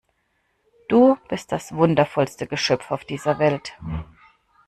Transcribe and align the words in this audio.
Du 0.89 1.15
bist 1.29 1.51
das 1.51 1.73
wundervollste 1.75 2.47
Geschöpf 2.47 2.89
auf 2.89 3.05
dieser 3.05 3.37
Welt! 3.37 3.77